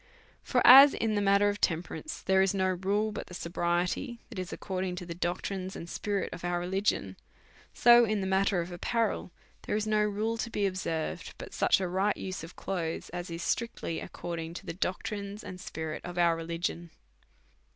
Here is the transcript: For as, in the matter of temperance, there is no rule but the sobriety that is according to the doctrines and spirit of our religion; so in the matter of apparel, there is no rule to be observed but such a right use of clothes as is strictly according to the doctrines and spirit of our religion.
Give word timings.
For 0.41 0.65
as, 0.65 0.95
in 0.95 1.13
the 1.13 1.21
matter 1.21 1.47
of 1.49 1.61
temperance, 1.61 2.23
there 2.23 2.41
is 2.41 2.55
no 2.55 2.69
rule 2.69 3.11
but 3.11 3.27
the 3.27 3.35
sobriety 3.35 4.17
that 4.29 4.39
is 4.39 4.51
according 4.51 4.95
to 4.95 5.05
the 5.05 5.13
doctrines 5.13 5.75
and 5.75 5.87
spirit 5.87 6.33
of 6.33 6.43
our 6.43 6.59
religion; 6.59 7.17
so 7.71 8.03
in 8.03 8.19
the 8.19 8.25
matter 8.25 8.61
of 8.61 8.71
apparel, 8.71 9.31
there 9.67 9.75
is 9.75 9.85
no 9.85 10.01
rule 10.01 10.37
to 10.39 10.49
be 10.49 10.65
observed 10.65 11.35
but 11.37 11.53
such 11.53 11.79
a 11.79 11.87
right 11.87 12.17
use 12.17 12.43
of 12.43 12.55
clothes 12.55 13.09
as 13.11 13.29
is 13.29 13.43
strictly 13.43 13.99
according 13.99 14.55
to 14.55 14.65
the 14.65 14.73
doctrines 14.73 15.43
and 15.43 15.61
spirit 15.61 16.01
of 16.03 16.17
our 16.17 16.35
religion. 16.35 16.89